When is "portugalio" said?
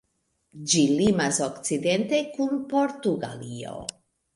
2.77-3.81